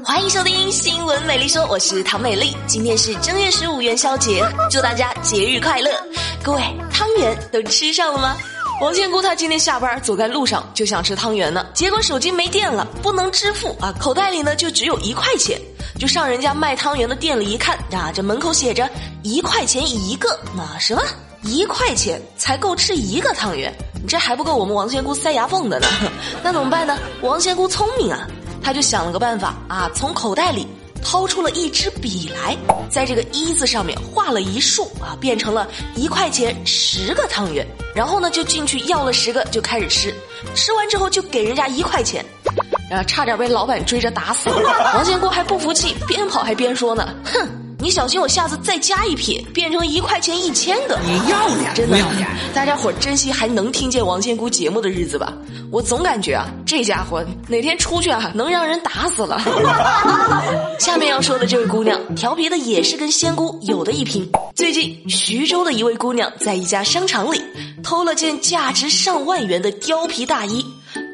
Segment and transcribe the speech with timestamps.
[0.00, 2.56] 欢迎收听新闻美丽说，我是唐美丽。
[2.66, 5.90] 今天是正月十五元宵节，祝大家节日快乐！
[6.42, 8.34] 各位，汤圆都吃上了吗？
[8.80, 15.60] 王仙姑她今天下班走在路上就想吃汤圆呢，结果手机没电了，不能支付啊，口袋里呢就只有一块钱，
[15.98, 18.88] 就上人家卖汤圆的店里一看啊，这门口写着
[19.22, 21.02] 一块钱一个，那什么
[21.42, 23.70] 一块钱才够吃一个汤圆，
[24.00, 25.86] 你这还不够我们王仙姑塞牙缝的呢，
[26.42, 26.98] 那怎么办呢？
[27.20, 28.26] 王仙姑聪明啊。
[28.62, 30.66] 他就想了个办法啊，从口袋里
[31.02, 32.56] 掏出了一支笔来，
[32.88, 37.66] 在这个“一”字上面画了一竖啊，变成了一块钱十个汤圆。
[37.94, 40.14] 然后呢，就进去要了十个，就开始吃。
[40.54, 42.24] 吃完之后就给人家一块钱，
[42.88, 44.48] 然后差点被老板追着打死。
[44.94, 47.51] 王建国还不服气，边跑还边说呢：“哼，
[47.82, 50.96] 你小心我下次再加一撇，变成一块钱一千个。
[51.04, 52.28] 你要脸真的要脸？
[52.54, 55.32] 大家伙珍惜还能听见王仙姑节目的日子吧。”
[55.72, 59.42] 我总感觉啊，这家伙哪天出去啊，能让人打死了。
[60.78, 64.30] 下面要说的这位姑娘，调皮的也是跟仙姑有的一拼。
[64.54, 67.42] 最近，徐州的一位姑娘在一家商场里
[67.82, 70.64] 偷了件价值上万元的貂皮大衣。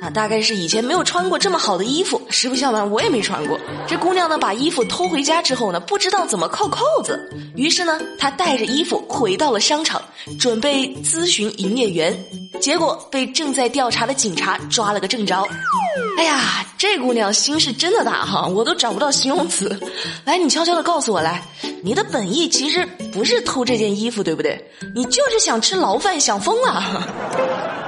[0.00, 2.20] 啊，大概是以前没有穿过这么好的衣服。
[2.30, 3.58] 实不相瞒，我也没穿过。
[3.86, 10.00] 这姑娘呢，把衣服偷回家之后呢，不知道怎么扣扣子，于是呢，她带着衣服回到了商场，
[10.38, 12.16] 准备咨询营业员，
[12.60, 15.44] 结果被正在调查的警察抓了个正着。
[16.16, 19.76] 哎呀，这姑娘心是真的大哈，我都找不到形容词。
[20.24, 21.42] 来，你悄悄的告诉我来，
[21.82, 24.70] 你的本意其实不是偷这件衣服，对不对？
[24.94, 27.87] 你就是想吃牢饭，想疯了。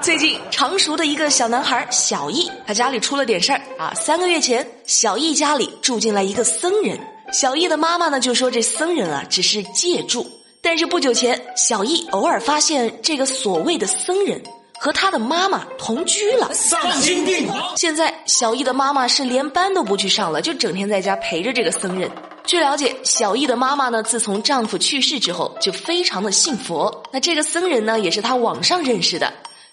[0.00, 3.92] 最近常熟的一个小男孩小易，他家里出了点事儿啊。
[3.94, 6.98] 三个月前，小易家里住进来一个僧人，
[7.34, 10.26] 小易的妈妈呢就说这僧人啊只是借住。
[10.62, 14.42] 但是不久前，小易偶尔发现这个所谓的僧人
[14.78, 16.50] 和他的妈妈同居了。
[16.54, 17.76] 丧心病狂！
[17.76, 22.10] 现在小易的妈妈是连班都不去上了，就整天在家陪着这个僧人。
[22.46, 27.02] 据了解，小易的妈妈呢，自从丈夫去世之后，就非常的信佛。
[27.12, 29.30] 那这个僧人呢，也是她网上认识的。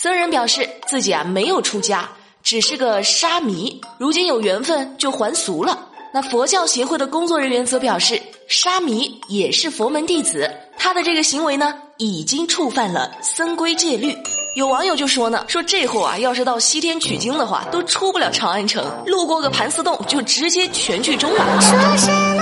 [0.00, 2.08] 僧人表示自己啊没有出家，
[2.44, 5.88] 只是个沙弥，如今有缘分就还俗了。
[6.14, 10.48] 那佛教协会的工作人员则表示，沙弥也是佛门弟子，
[10.78, 14.16] 他的这个行为呢已经触犯了僧规戒律。
[14.54, 21.60] 有网友就说呢，说这货啊要是到西天取经的话，都出不了长安城，路过个盘丝洞就直接全剧终了。
[21.60, 22.37] 说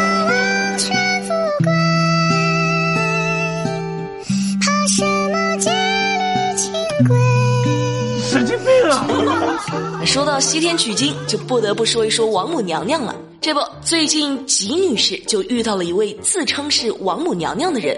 [8.27, 9.07] 神经病啊
[10.05, 13.15] 说到西天取经，就不得不说一说王母娘娘了。
[13.41, 17.97] 这不，最近吉女士就遇到了一位自称是王母娘娘的人。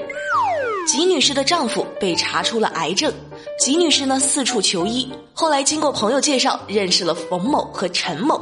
[0.87, 3.11] 吉女士的丈夫被查出了癌症，
[3.59, 8.39] 吉女士呢四处求医，后来经过朋友介绍，认识了冯某和陈某。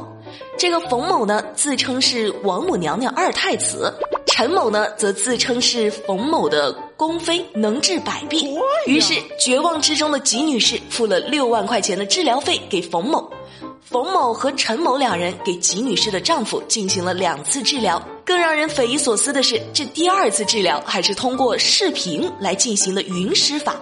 [0.57, 3.93] 这个冯某呢自称是王母娘娘二太子。
[4.37, 8.55] 陈某呢，则自称是冯某的宫妃，能治百病。
[8.85, 13.33] 于是，绝望之中的吉女士付了六万块钱的治疗费给冯某。
[13.81, 17.99] 冯某和陈某两人给吉女士的丈夫进行了两次治疗。
[18.23, 23.75] 更让人匪夷所思的是，这第二次治疗还是通过视频来进行的云施法。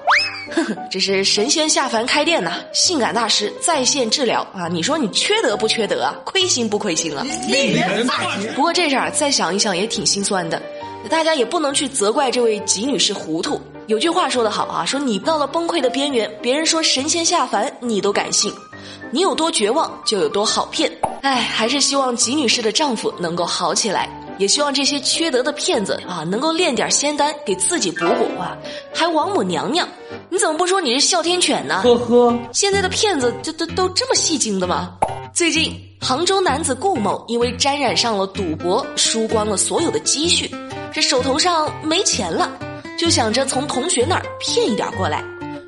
[0.51, 2.53] 呵呵，这是神仙下凡开店呐！
[2.73, 4.67] 性感大师在线治疗啊！
[4.67, 6.15] 你说你缺德不缺德啊？
[6.23, 7.25] 亏心不亏心啊？
[7.47, 8.07] 令人
[8.55, 10.61] 不过这事儿再想一想也挺心酸的，
[11.09, 13.59] 大家也不能去责怪这位吉女士糊涂。
[13.87, 18.51] 有句话说得好啊，说你到了崩溃的边缘，别人说神仙下凡你都敢信，
[19.11, 20.91] 你有多绝望就有多好骗。
[21.21, 24.09] 哎，还是希望吉女士的丈夫能够好起来。
[24.37, 28.57] 也希望这些缺德的骗子啊，能够练点仙丹给自己补补啊！
[28.93, 29.87] 还王母娘娘，
[30.29, 31.81] 你怎么不说你是哮天犬呢？
[31.83, 34.97] 呵呵，现在的骗子就都都这么戏精的吗？
[35.33, 40.49] 最近，杭州男子顾某因为沾染上了赌博，输光了所有的积蓄，
[40.93, 42.51] 这手头上没钱了，
[42.97, 45.23] 就想着从同学那儿骗一点过来，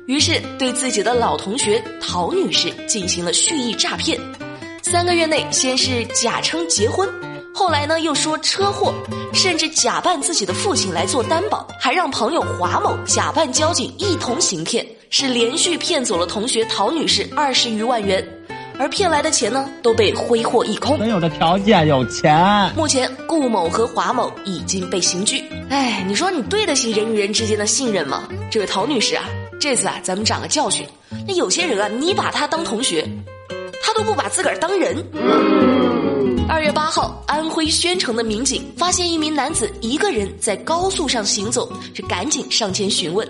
[0.06, 4.18] 于是对自己的老同学陶女士进行了蓄意诈骗，
[4.82, 7.08] 三个月内先是假称结婚。
[7.58, 8.94] 后来呢，又说车祸，
[9.34, 18.24] 甚至假扮自己的父亲来做担保，还让朋友华某假扮交警一同行骗，是连续骗走了同学陶女士二十余万元，
[18.78, 20.96] 而骗来的钱呢，都被挥霍一空。
[21.00, 22.72] 没有的条件，有钱。
[22.76, 25.42] 目前顾某和华某已经被刑拘。
[25.68, 28.28] 哎，你说你对得起人与人之间的信任吗？
[28.52, 29.24] 这位陶女士啊，
[29.60, 30.86] 这次啊，咱们长个教训。
[31.26, 33.04] 那有些人啊，你把他当同学，
[33.82, 34.96] 他都不把自个儿当人。
[35.12, 35.77] 二
[36.68, 43.26] 月八号，安徽宣城的民警发现一名男子一个人在高速上行走，就赶紧上前询问。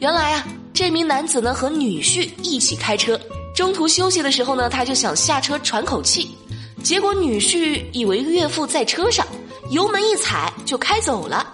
[0.00, 0.44] 原来啊，
[0.74, 3.16] 这名男子呢和女婿一起开车，
[3.54, 6.32] 中途休息的时候呢，他就想下车喘口气。
[6.82, 9.24] 结果女婿以为岳父在车上，
[9.70, 11.46] 油门一踩就开走了。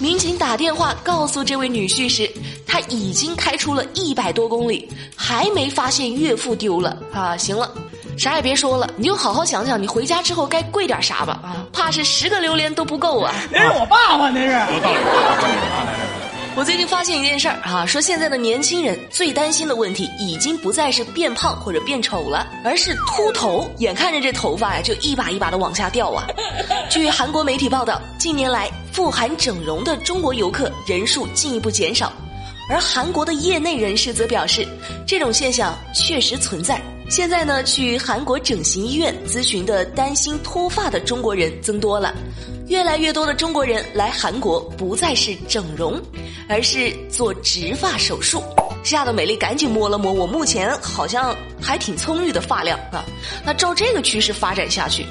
[0.00, 2.28] 民警打电话告诉这位女婿时，
[2.66, 7.36] 他已经开出了一百多公里，还没发现岳父丢了啊！
[7.36, 7.72] 行了，
[8.20, 11.64] 啥也别说了，你就好好想想，你回家之后该跪点啥吧啊！
[11.72, 13.32] 怕是十个榴莲都不够啊！
[13.50, 14.52] 那是我爸爸，那是。
[16.54, 23.66] 我最近发现一件事儿啊，说现在的年轻人最担心的问题，已经不再是变胖或者变丑了，而是秃头。
[23.78, 26.26] 眼看着这头发呀，就一把一把的往下掉啊。
[26.90, 32.12] 据韩国媒体报道，近年来富含整容的中国游客人数进一步减少，
[32.68, 34.68] 而韩国的业内人士则表示，
[35.06, 36.78] 这种现象确实存在。
[37.10, 42.14] 现在呢，去韩国整形医院咨询的担心脱发的中国人增多了，
[42.68, 46.00] 越来越多的中国人来韩国不再是整容。
[46.48, 48.42] 而是做植发手术，
[48.82, 53.04] 吓得美丽赶紧摸了摸我目前好像还挺充裕的发量啊。
[53.44, 55.06] 那照这个趋势发展下去，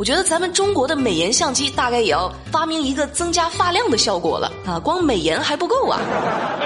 [0.00, 4.78] 我觉得咱们中国的美颜相机大概也要发明一个增加发量的效果了啊！
[4.78, 6.00] 光美颜还不够啊。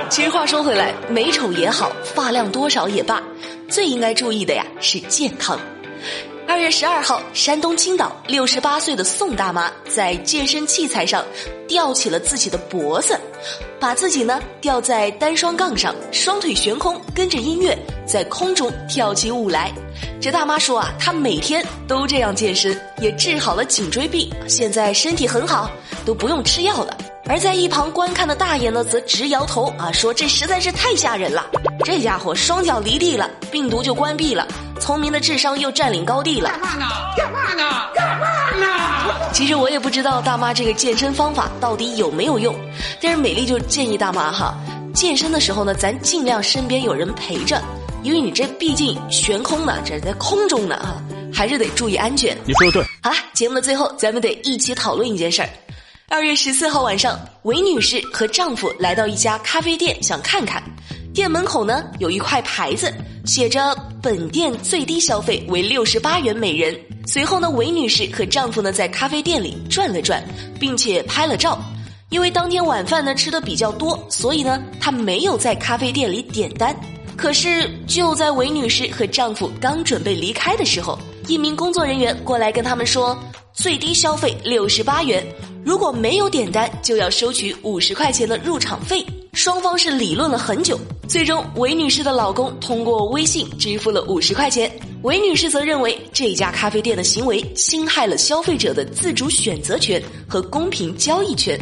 [0.08, 3.20] 其实话说回来，美丑也好，发量多少也罢，
[3.68, 5.58] 最应该注意的呀是健康。
[6.46, 11.24] 二月十二号，山东青岛六十八岁的宋大妈在健身器材上
[11.66, 13.18] 吊起了自己的脖子，
[13.80, 17.76] 把自己呢吊在单双杠上，双腿悬空，跟着音乐
[18.06, 19.72] 在空中跳起舞来。
[20.20, 25.70] 这大妈说啊，她每天都这样健身，也治好了颈椎病，现在身体很好，
[26.04, 26.96] 都不用吃药了。
[27.26, 31.46] 而在一旁观看的大爷呢，则直摇头啊，说这实在是太吓人了。
[31.82, 34.46] 这家伙双脚离地了，病毒就关闭了。
[34.78, 36.50] 聪明的智商又占领高地了。
[36.50, 36.86] 干嘛呢？
[37.16, 37.62] 干嘛呢？
[37.94, 39.30] 干嘛呢？
[39.32, 42.54] 其实我也不知道大妈这个健身方法到底有没有用，
[43.00, 44.54] 但是美丽就建议大妈哈，
[44.94, 47.60] 健身的时候呢，咱尽量身边有人陪着，
[48.02, 51.00] 因为你这毕竟悬空呢，这是在空中呢啊，
[51.32, 52.36] 还是得注意安全。
[52.44, 52.82] 你说的对。
[53.02, 55.48] 好了，节目的最后，咱们得一起讨论一件事儿。
[56.08, 60.62] 二月十四号晚上，韦女士和丈夫来到一家咖啡店，想看看。
[61.14, 62.92] 店门口呢有一块牌子，
[63.24, 66.78] 写着本店最低消费为六十八元每人。
[67.06, 70.22] 随后呢，韦女士和丈夫呢在咖啡店里转了转，
[70.60, 71.58] 并且拍了照。
[72.10, 76.76] 因为当天晚饭呢吃的比较多，所以呢她没有在咖啡店里点单。
[77.16, 80.98] 可是就在韦女士和丈夫刚准备离开的时候，
[81.28, 83.18] 一名工作人员过来跟他们说，
[83.54, 85.24] 最低消费六十八元，
[85.64, 89.04] 如果没有点单就要收取五十块钱的入场费。
[89.32, 90.78] 双方是理论了很久，
[91.08, 94.70] 最终韦女士的老公通过微信支付了五十块钱。
[95.02, 101.58] 韦女士则认为这家咖啡店的行为侵害了消费者的自主选择权和公平交易权，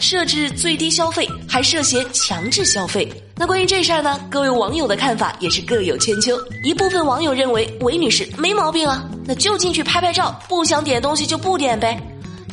[0.00, 3.06] 设置最低消费还涉嫌强制消费。
[3.36, 6.38] 那关于这事儿呢，各位网友的看法也是各有千秋。
[6.64, 12.00] 一部分网友认为韦女士没毛病啊，那就进去拍拍照，不想点东西就不点呗。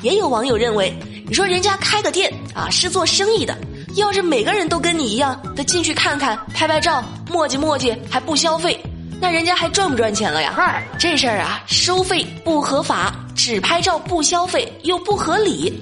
[0.02, 0.94] 也有网友认为，
[1.28, 3.58] 你说人家开个店啊是做生意的。
[3.96, 8.80] 要是每个人都跟你一样，的进去看看、拍拍照、磨叽磨叽，还不消费，
[9.20, 10.84] 那人家还赚不赚钱了呀？
[11.00, 15.74] 这事儿啊，收费不合法，只拍照不消费又不合理，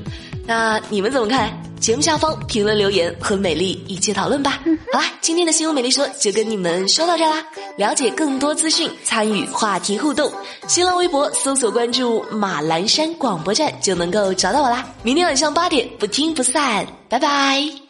[0.46, 1.52] 那你们怎么看？
[1.86, 4.60] 节目下方评论留言和美丽一起讨论吧。
[4.92, 7.46] 好啦，今天的新闻美丽说就跟你们说到这啦。
[7.78, 10.34] 了解更多资讯，参与话题互动，
[10.68, 14.84] 新浪微博搜索关注马栏山广播站就能够找到我啦。
[15.04, 17.85] 明天晚上八点不听不散，拜拜。